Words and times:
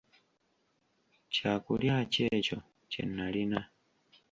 Kyakulya 1.33 1.95
ki 2.11 2.21
ekyo 2.37 2.57
kye 2.91 3.03
nalina? 3.15 3.61